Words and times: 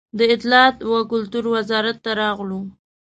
د 0.17 0.19
اطلاعات 0.35 0.77
و 0.89 0.93
کلتور 1.11 1.45
وزارت 1.55 1.97
ته 2.05 2.11
راغلو. 2.21 2.61